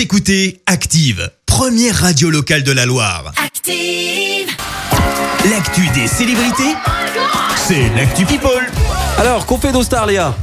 [0.00, 3.34] Vous écoutez Active, première radio locale de la Loire.
[3.36, 4.48] Active.
[5.50, 6.74] L'actu des célébrités,
[7.68, 8.66] c'est l'actu People.
[9.18, 10.34] Alors, qu'on fait d'Ostar, Léa?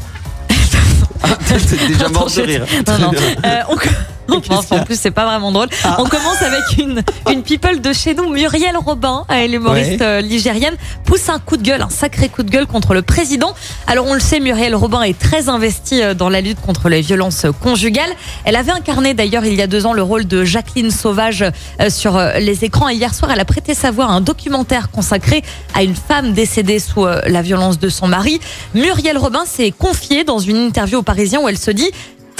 [1.23, 2.67] Ah, T'es déjà mort de rire.
[2.85, 3.11] Non, non.
[3.43, 3.77] Euh, on...
[4.71, 5.67] En plus, c'est pas vraiment drôle.
[5.83, 5.97] Ah.
[5.99, 7.01] On commence avec une,
[7.31, 9.97] une people de chez nous, Muriel Robin, elle est humoriste Ouais.
[10.01, 13.53] euh, ligérienne, pousse un coup de gueule, un sacré coup de gueule contre le président.
[13.87, 17.01] Alors, on le sait, Muriel Robin est très investie euh, dans la lutte contre les
[17.01, 18.11] violences conjugales.
[18.45, 21.43] Elle avait incarné d'ailleurs il y a deux ans le rôle de Jacqueline Sauvage
[21.81, 22.89] euh, sur les écrans.
[22.89, 26.33] Et hier soir, elle a prêté sa voix à un documentaire consacré à une femme
[26.33, 28.39] décédée sous la violence de son mari.
[28.73, 31.89] Muriel Robin s'est confiée dans une interview au Parisien où elle se dit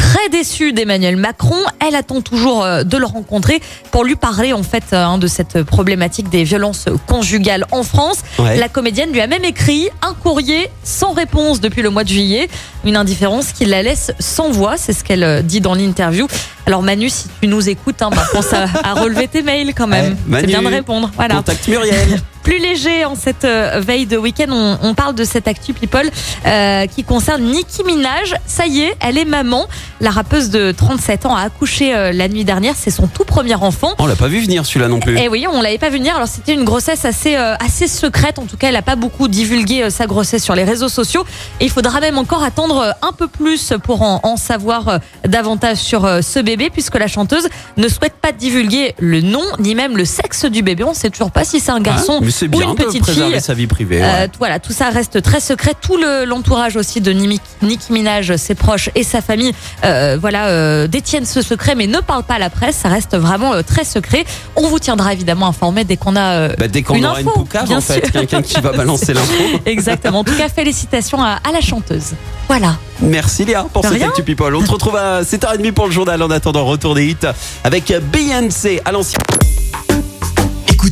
[0.08, 1.58] très déçue d'Emmanuel Macron.
[1.86, 3.62] Elle attend toujours euh, de le rencontrer
[3.92, 8.20] pour lui parler en fait euh, hein, de cette problématique des violences conjugales en France.
[8.40, 8.58] Ouais.
[8.58, 12.48] La comédienne lui a même écrit un courrier sans réponse depuis le mois de juillet,
[12.86, 16.28] une indifférence qui la laisse sans voix, c'est ce qu'elle euh, dit dans l'interview.
[16.66, 19.88] Alors Manu, si tu nous écoutes, hein, bah, pense à, à relever tes mails quand
[19.88, 20.16] même.
[20.30, 21.12] Ouais, c'est bien de répondre.
[21.16, 21.36] Voilà.
[21.36, 22.22] Contact Muriel.
[22.48, 26.10] Plus léger en cette euh, veille de week-end, on, on parle de cette actu people
[26.46, 28.36] euh, qui concerne Nicki Minaj.
[28.46, 29.68] Ça y est, elle est maman.
[30.00, 32.76] La rappeuse de 37 ans a accouché euh, la nuit dernière.
[32.78, 33.96] C'est son tout premier enfant.
[34.00, 35.18] On l'a pas vu venir celui-là non plus.
[35.18, 36.16] Et oui, on l'avait pas vu venir.
[36.16, 38.40] Alors c'était une grossesse assez euh, assez secrète.
[38.40, 41.26] En tout cas, elle a pas beaucoup divulgué euh, sa grossesse sur les réseaux sociaux.
[41.60, 45.78] Et il faudra même encore attendre euh, un peu plus pour en, en savoir davantage
[45.80, 50.06] sur ce bébé, puisque la chanteuse ne souhaite pas divulguer le nom ni même le
[50.06, 50.86] sexe du bébé.
[50.86, 53.32] On sait toujours pas si c'est un garçon Mais c'est bien une de petite préserver
[53.34, 53.42] fille.
[53.42, 54.02] sa vie privée.
[54.04, 54.30] Euh, ouais.
[54.38, 55.74] voilà, tout ça reste très secret.
[55.80, 59.54] Tout le- l'entourage aussi de Nicki Minaj, ses proches et sa famille,
[59.86, 62.76] euh, voilà, euh, détiennent ce secret, mais ne parlent pas à la presse.
[62.78, 64.26] Ça reste vraiment euh, très secret.
[64.56, 67.40] On vous tiendra évidemment informé dès qu'on a Bah, dès qu'on une aura une info,
[67.40, 69.34] poucave, bien en fait, quelqu'un qui va balancer l'info.
[69.66, 70.20] Exactement.
[70.20, 72.14] En tout cas, félicitations à, à la chanteuse.
[72.48, 72.78] Voilà.
[73.02, 74.02] Merci Léa pour cette.
[74.02, 74.56] Actu People.
[74.56, 76.22] On se retrouve à 7h30 pour le journal.
[76.24, 77.18] En attendant, retour des hits
[77.64, 79.20] avec Beyoncé à l'ancien.